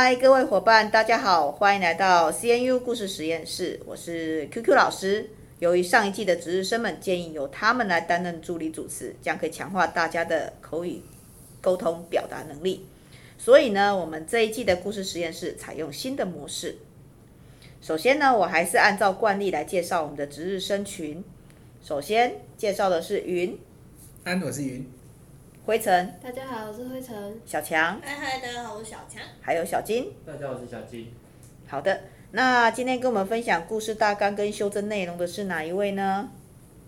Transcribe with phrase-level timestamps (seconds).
[0.00, 5.28] 嗨，各位伙伴，大家好，欢迎来到 CNU 故事实验室，我是 QQ 老师。
[5.58, 11.02] 由于上一季的值日生们建议由他们来担任助理主持，这样可以强化大家的口语
[11.60, 12.86] 沟通表达能力，
[13.36, 16.76] 所以呢，我们这一季的故事实验室采用新的模式。
[17.80, 21.24] 首先呢，我还是按照惯例来介绍我们的值日生群。
[21.82, 23.58] 首先介绍的是云，
[24.22, 24.88] 安，我是云。
[25.68, 27.14] 灰尘，大家好，我是灰尘。
[27.44, 29.22] 小强，嗨嗨，大家好，我是小强。
[29.42, 31.12] 还有小金，大家好，我是小金。
[31.66, 32.00] 好的，
[32.30, 36.30] 那今天跟我们分享故事大纲跟修正内容的是哪一位呢？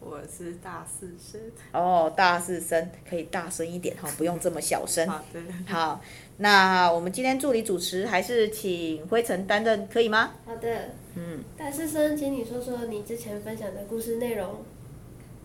[0.01, 1.38] 我是大四生。
[1.74, 5.07] 哦，大四生可以大声一点哈， 不用这么小声。
[5.07, 5.41] 好的。
[5.66, 6.01] 好，
[6.38, 10.37] 那我们今天助理主持还是请灰尘担任，可以吗？
[10.47, 10.88] 好的。
[11.16, 11.45] 嗯。
[11.54, 14.65] 大四生，请你说说你之前分享的故事内容。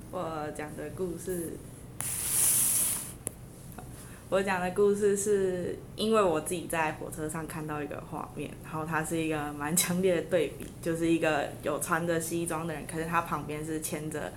[0.09, 1.57] 我讲的故事，
[4.29, 14.31] 我讲的故事是因为我自己在火车上看到一个画面，然后它是一个蛮强烈的对比，就是一个有穿着西装的人，可是他旁边是牵着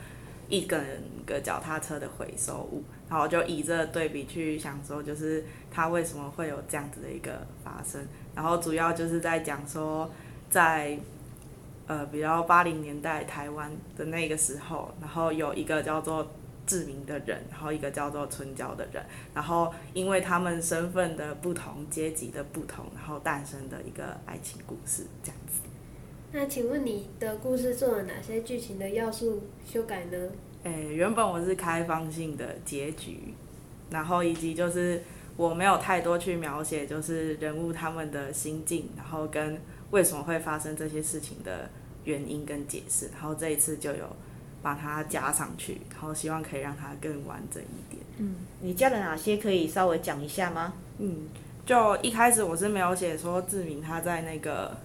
[0.48, 10.11] 一个人个脚踏车的回收物，然后就以这个对比去想说，就是他为什么会有这样子的一个发生，然后主要就是在讲说
[10.50, 10.98] 在。
[11.86, 16.31] 呃，比较八零年代台湾的那个时候，然后有一个叫做
[16.69, 19.02] 志明的人，然后一个叫做春娇的人，
[19.34, 25.62] 然后因为他们身份的不同、阶级的不同，然后诞生的一个爱情故事，这样子。
[26.30, 30.16] 那请问你的故事做了哪些剧情的要素修改呢？
[30.62, 33.34] 诶，原本我是开放性的结局，
[33.91, 35.03] 然后以及就是
[35.36, 39.58] 我没有太多去描写，就是人物他们的心境，然后跟。
[39.91, 41.66] 为什么会发生这些事情的
[42.05, 44.06] 原因跟解释，然后这一次就有
[44.62, 48.02] 把它加上去，然后希望可以让它更完整一点。
[48.19, 50.74] 嗯，你加了哪些可以稍微讲一下吗？
[50.98, 51.28] 嗯，
[51.64, 54.76] 就一开始我是没有写说志明他在那个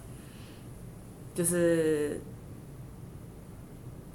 [1.34, 2.20] 就是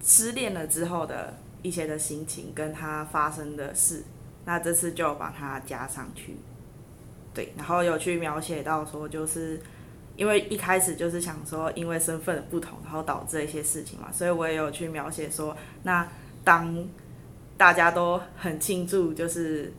[0.03, 4.03] 失恋了之后的一些的心情跟他发生的事，
[4.45, 6.37] 那这次就把它加上去。
[7.33, 9.59] 对，然后有去描写到说就是。
[10.19, 16.05] 因为一开始就是想说，因为身份的不同，然后导致一些事情嘛，所以我也有去描写说，那
[16.43, 16.85] 当
[17.55, 19.71] 大家都很庆祝，就是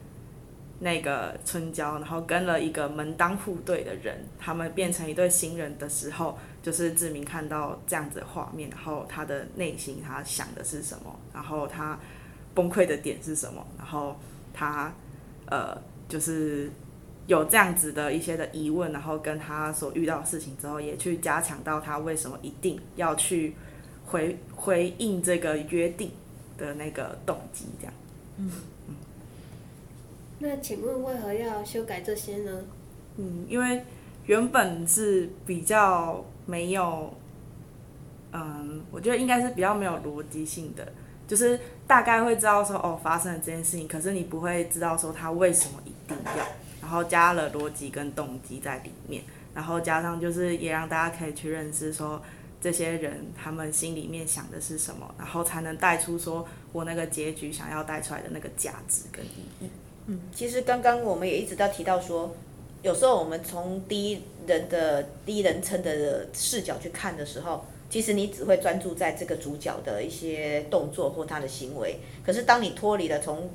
[0.79, 11.99] 那个春娇，然后跟了一个门当户对的人，他们变成一对新人的时候，就是志明看到这样子的画面，然后他的内心他想的是什么，然后他
[12.55, 14.19] 崩溃的点是什么，然后
[14.55, 14.91] 他
[15.51, 15.77] 呃
[16.09, 16.71] 就是。
[17.31, 23.55] 有这样子的一些的疑问，然后跟他所遇到的事情之后，也去加强到他为什么一定要去
[24.07, 26.11] 回回应这个约定
[26.59, 27.95] 的那个动机，这样。
[28.37, 28.51] 嗯
[28.89, 28.97] 嗯。
[30.41, 32.65] 那请问为何要修改这些呢？
[33.17, 33.85] 嗯，因为
[34.27, 37.15] 原本是比较没有，
[38.33, 40.93] 嗯，我觉得应该是比较没有逻辑性的，
[41.29, 46.45] 就是大概会知道说哦发生了这件事情，可是你不会知道说他为什么一定要。
[46.91, 49.23] 然后加了逻辑跟动机在里面，
[49.55, 52.21] 然后加上就是也让大家可以去认识说
[52.61, 59.71] 这些人他们心里面想的是什么，然后才能带出说我那个结局想要带出来的那个价值跟意义。
[60.07, 62.35] 嗯，其实刚刚我们也一直在提到说，
[62.83, 73.49] 有时候我们从第一人的第一人称的视角去看的时候，其实你只会专注在这个主角的一些动作或他的行为，可是当你脱离了从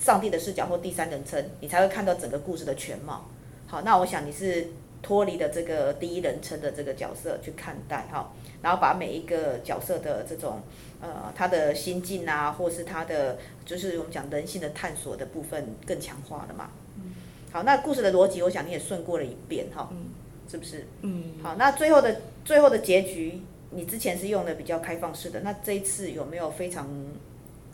[0.00, 3.28] 上帝的视角或第三人称，你才会看到整个故事的全貌。
[3.66, 4.68] 好，那我想你是
[5.02, 10.62] 脱离了这个第一人称的这个角色去看待哈，然后把每一个角色的这种
[11.00, 16.70] 呃他的心境啊，或是他的就是我们讲人性的探索的部分更强化了嘛。
[16.96, 17.14] 嗯。
[17.52, 19.88] 好，那故事的逻辑，我想你也顺过了一遍哈。
[19.92, 20.06] 嗯。
[20.50, 20.86] 是不是？
[21.02, 21.34] 嗯。
[21.42, 26.88] 好，那最后的最后的结局，你之前是用的比较开放式的，那这一次有没有非常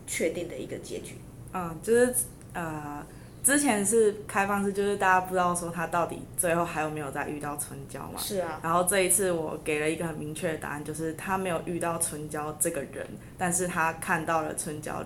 [0.05, 1.15] 确定的一个结局？
[1.53, 2.13] 嗯，就是
[2.53, 3.05] 呃，
[3.43, 8.19] 之前是开放式，就是大家不知道说他到底最后还有没有再遇到春娇嘛。
[8.19, 8.59] 是啊。
[8.61, 13.07] 然后这一次我给了一个很明确的答案，就是他没有遇到春娇这个人，
[13.37, 15.03] 但是他看到了春娇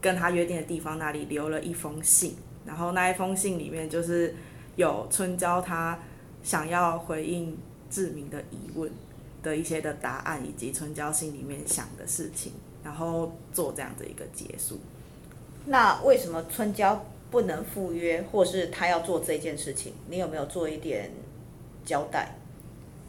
[0.00, 4.34] 跟他约定的地方那里留了一封信，然后那一封信里面就是
[4.76, 5.98] 有春娇她
[6.42, 7.56] 想要回应
[7.90, 8.90] 志明的疑问
[9.42, 12.52] 的一些的答案，以及春娇心里面想的事情，
[12.84, 14.78] 然后做这样的一个结束。
[15.66, 19.92] 那为什么春娇不能赴约，或是他要做这件事情？
[20.08, 21.10] 你有没有做一点
[21.84, 22.36] 交代？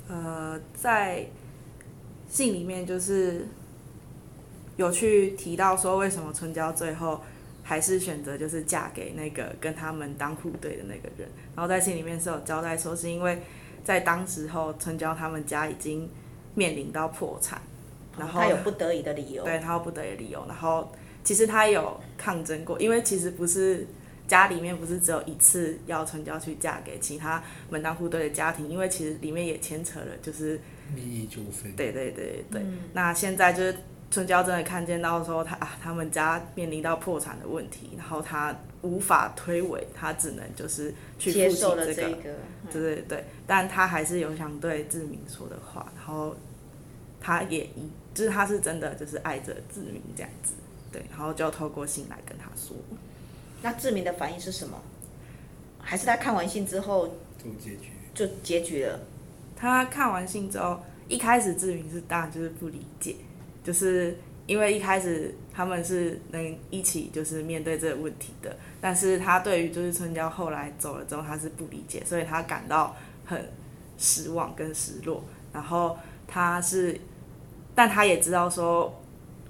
[0.07, 1.25] 呃，在
[2.29, 3.47] 信里面就是
[4.77, 7.21] 有去提到说，为什么春娇最后
[7.63, 11.27] 还是选择就是嫁给那个跟他们当户对的那个人。
[11.55, 13.41] 然后在信里面是有交代说，是因为
[13.83, 16.09] 在当时候春娇他们家已经
[16.55, 17.61] 面临到破产，
[18.17, 20.43] 然后他有不得已的理由，对他有不得已的理由。
[20.47, 20.91] 然后
[21.25, 23.85] 其实他有抗争过，因为其实不是
[24.25, 30.57] 家里面不是只有一次要春娇去嫁给其他门当户对的家庭，因为其实里面也牵扯了就是
[30.95, 31.75] 利益纠纷。
[31.75, 33.75] 对对对对，嗯、那现在就是。
[34.11, 42.35] 春娇真的看见到说他啊，他们家面临到破产的问题，然后他无法推诿，他只能就是去接受了这个，这个，
[42.71, 46.33] 对对对，但他还是有想对志明说的话，然后
[47.19, 50.53] 他也一就是他是真的就是爱着志明这样子，
[50.95, 52.73] 对，然后就透过信来跟他说。
[53.61, 54.81] 那志明的反应是什么？
[55.77, 57.07] 还是他看完信之后
[57.37, 57.89] 就结局？
[58.13, 58.97] 就结局了。
[59.57, 63.17] 他看完信之后，一开始志明是当然就是不理解。
[63.61, 72.95] 就是因为一开始他们是能一起就是面对这个问题的，但是他对于就是春娇后来走了之后，他是不理解，所以他感到
[73.25, 73.51] 很
[73.97, 75.21] 失望跟失落。
[75.51, 76.97] 然后他是，
[77.73, 79.01] 但他也知道说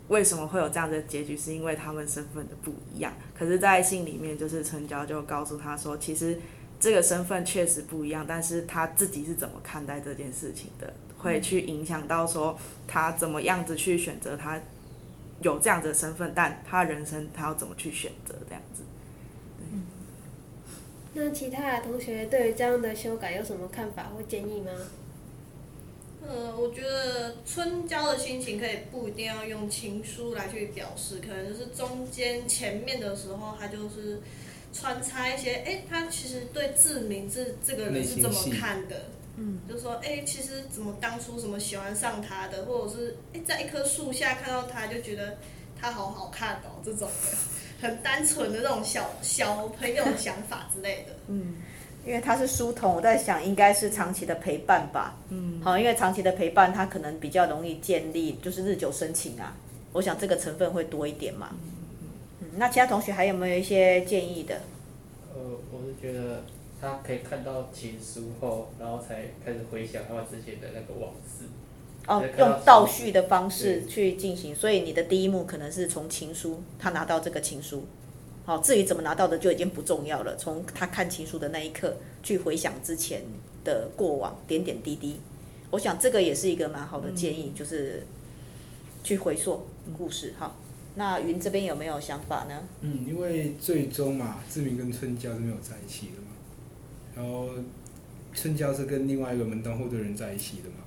[0.08, 3.14] 为什么会有这样的结局，是因为他们身份的不一样。
[3.38, 6.38] 可是，在信里面，就是陈娇就告诉他说，其实
[6.80, 10.94] 这个身份确实不一样，但是他自己是怎么看待这件事情的。
[11.18, 12.56] 会去影响到说
[12.86, 14.62] 他怎么样子去选择，他
[15.42, 18.84] 有这样子的身份，但他人生他要怎么去选择这样子。
[21.16, 24.72] 那其他的同学对于这样的修改有什么看法或建议吗？
[26.28, 34.20] 呃，我觉得春娇的心情可以不一定要用情书来去表示，可能就是中间前面的时候，他就是
[34.74, 39.10] 穿插一些，哎、欸，他其实对志明这这个人是怎么看的。
[39.38, 45.38] 嗯，就说哎、欸，其实怎么当初什么喜欢上他的，或者是哎、欸，在一棵树下看到他就觉得
[45.80, 47.38] 他好好看哦，这种的
[47.82, 51.14] 很单纯的那种小小朋友的想法之类的。
[51.28, 51.56] 嗯，
[52.06, 55.18] 因为他是书童，我在想应该是长期的陪伴吧。
[55.30, 59.58] 嗯，好，因为长期的陪伴，他可能比较容易建立就是日久生情啊。
[59.94, 61.50] 我想这个成分会多一点嘛。
[62.42, 64.62] 嗯，那其他同学还有没有一些建议的？
[65.34, 65.42] 呃，
[65.72, 66.44] 我是觉得。
[66.82, 71.46] 他可以看到情书后，然后才开始回想他们之前的那个往事。
[72.06, 77.86] 哦，用倒叙的方式去进行，所以你的第一幕可能是从情书，他拿到这个情书。
[78.46, 80.36] 好，至于怎么拿到的就已经不重要了。
[80.38, 83.24] 从他看情书的那一刻去回想之前
[83.64, 85.20] 的过往点点滴滴，
[85.72, 88.04] 我想这个也是一个蛮好的建议，嗯、就是
[89.04, 89.66] 去回溯
[89.98, 90.36] 故事。
[90.38, 90.56] 好，
[90.94, 92.62] 那云这边有没有想法呢？
[92.82, 96.28] 嗯，因为最终嘛，志明跟春娇是没有在一起的嘛。
[97.16, 97.50] 然后，
[98.34, 100.84] 春娇是跟另外一个门当户对人在一起的嘛，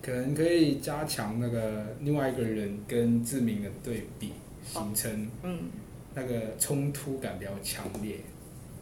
[0.00, 4.32] 可能可以加强那个另外一个人跟志明的对比，
[4.64, 5.58] 形成嗯
[6.14, 8.16] 那个冲突感比较强烈。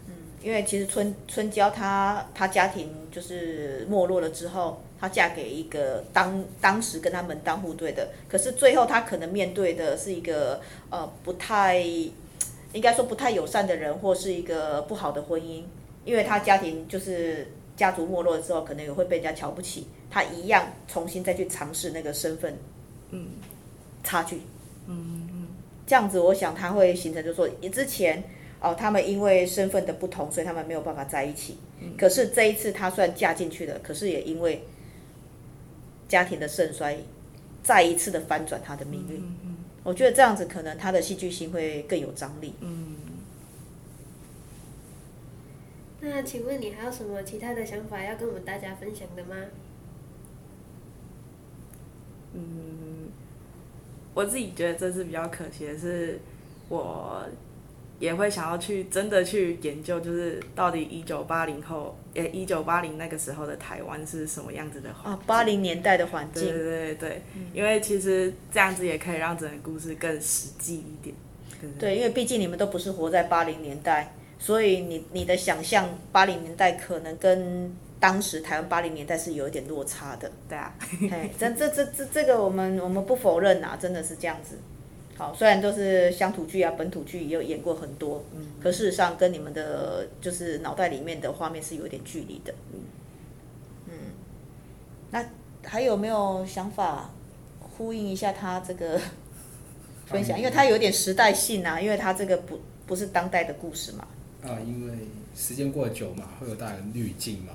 [0.07, 0.13] 嗯，
[0.43, 15.63] 因为其实春春娇她她家庭就是没落了之后，她嫁给一个当当时跟她门当户对的，可是最后她可能面对的是一个呃不太应该说不太友善的人，或是一个不好的婚姻。
[16.05, 17.47] 因为她家庭就是
[17.77, 22.59] 家族没落了之后，可能也会被人家瞧不起，她一样重新再去尝试那个身份，
[23.11, 23.29] 嗯，
[24.03, 24.41] 差距，
[24.89, 25.32] 嗯嗯，
[25.87, 28.23] 这样子我想他会形成，就是说，之前
[28.61, 31.59] 哦，他们因为身份的不同，所以他们没有办法在一起。
[31.99, 34.65] 可是这一次他算嫁进去了，可是也因为
[36.09, 36.99] 家庭的盛衰，
[37.63, 39.23] 再一次的翻转他的命运。
[39.83, 42.55] 我觉得这样子可能他的戏剧性会更有张力。
[42.61, 42.97] 嗯。
[46.01, 49.37] 那请问你还有什么其他的想法要跟我们大家分享的吗？
[52.35, 52.43] 嗯，
[54.15, 56.19] 我自己觉得这是比较可惜的是，
[56.69, 57.25] 我
[57.99, 65.13] 也会想要去真的去研究，就是到底一九八零后，诶，一九八零那个时候的台湾是什么样子的环境？
[65.13, 66.45] 啊，八零年代的环境。
[66.45, 67.23] 对对对
[67.55, 71.15] 因为其实这样子也可以让整个故事更实际一点。
[71.61, 74.15] 对，对，因为毕竟你们都不是活在八零年代。
[74.39, 77.73] 所以你你的想象八零年代可能跟
[78.03, 80.75] 当时台湾八零年代是有一点落差的，对啊，
[81.09, 84.59] 嘿，这这这这这个我们我们不否认呐，真的是这样子。
[85.17, 92.81] 好，虽然都是乡土剧啊，本土剧也有演过很多，嗯，可事实上跟你们的就是脑袋里面的画面是有点距离的，嗯，
[93.87, 93.95] 嗯，
[95.13, 95.25] 那
[95.63, 97.09] 还有没有想法
[97.61, 99.01] 呼应一下他这个
[100.07, 100.37] 分享？
[100.37, 104.05] 因为他有点时代性啊，因为他这个不不是当代的故事嘛。
[104.43, 104.95] 啊，因为
[105.37, 107.53] 时间过久嘛，会有大量滤镜嘛，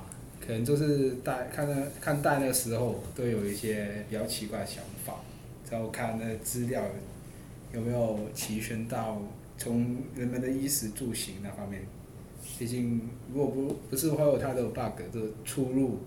[0.47, 5.15] 可能就是带看那看待那时候都有一些比较奇怪的想法，
[5.69, 6.81] 然后看那资料
[7.73, 9.21] 有没有齐全到
[9.57, 11.81] 从人们的衣食住行那方面，
[12.57, 13.01] 毕竟
[13.33, 15.99] 如果不不是会有它的 bug 就出入，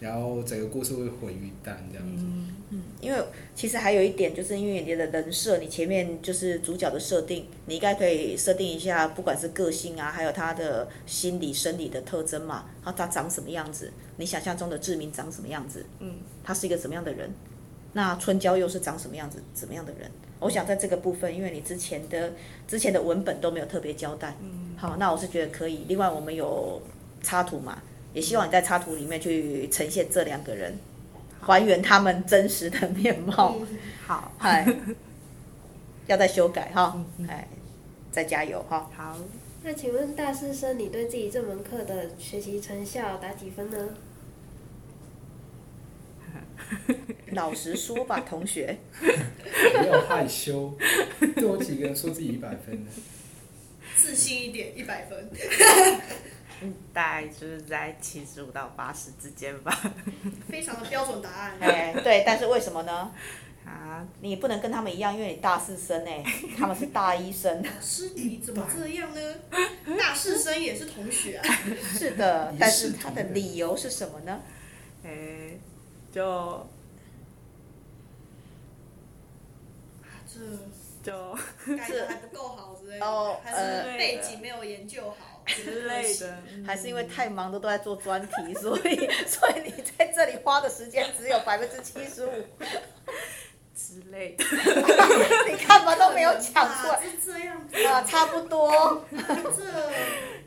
[0.00, 2.24] 然后整个故事会毁于一旦这样子。
[2.24, 3.18] 嗯嗯，因为
[3.54, 17.30] 其实还有一点，就是因为你的人设，你前面就是主角的设定，你应该可以设定一下，不管是个性啊，还有他的心理生理的特征嘛，然后他长什么样子，你想象中的志明长什么样子，嗯，他是一个什么样的人，
[17.92, 20.10] 那春娇又是长什么样子，怎么样的人？
[20.40, 22.32] 我想在这个部分，因为你之前的
[22.66, 25.84] 之前的文本都没有特别交代，嗯，好，那我是觉得可以。
[25.88, 26.82] 另外，我们有
[27.22, 27.80] 插图嘛，
[28.16, 30.78] 也希望你在插图里面去呈现这两个人，
[31.38, 33.54] 还原他们真实的面貌。
[34.06, 34.66] 好，嗨，
[36.08, 37.46] 要再修改哈，哎，
[38.10, 38.90] 再加油哈。
[38.96, 39.18] 好，
[39.62, 43.90] 那请问大四生，你对自己这门课的学习成效打几分呢？
[47.36, 48.78] 老实说吧，同学。
[48.98, 50.74] 不要害羞，
[51.36, 52.90] 多几个人说自己一百分的。
[53.94, 55.28] 自信一点，一百分。
[56.92, 59.72] 大概就是在七十五到八十之间吧。
[60.48, 61.54] 非常的标准答案。
[61.60, 63.12] 哎，对，但是为什么呢？
[63.64, 66.24] 啊，你不能跟他们一样，因为你大四生哎，
[66.56, 67.62] 他们是大一生。
[67.62, 69.34] 老师，你怎么这样呢？
[69.98, 71.54] 大四生也是同学啊。
[71.82, 74.40] 是的，但是他的理由是什么呢？
[75.04, 75.58] 哎，
[76.12, 76.66] 就。
[80.28, 80.42] 这
[81.06, 86.36] 就感觉还不够好之类的，哦、还是背景没有研究好之类的，
[86.66, 92.30] 还是因为太忙的都在做专题，所以所以你在这里花的时间只有百分之七十五
[93.76, 94.44] 之类的。
[95.48, 97.56] 你看吧，都没有讲出来，是这样
[97.92, 99.04] 啊，差不多。
[99.12, 99.62] 这。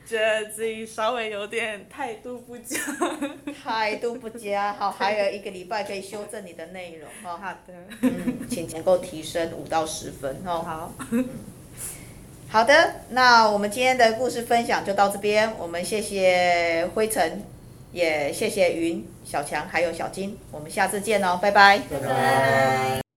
[0.10, 2.78] 觉得自己稍微有点态度不佳，
[3.64, 7.38] 态度不佳，好，还有一个礼拜可以修正你的内容，哈。
[7.38, 7.74] 好的。
[8.02, 10.64] 嗯，请能够提升五到十分，哦。
[10.66, 10.94] 好。
[12.50, 17.44] 好的，那我们今天的故事分享就到这边，我们谢谢灰尘，
[17.92, 21.78] 也谢谢云、小强还有小金，我们下次见哦，拜拜。
[21.78, 23.09] 拜拜。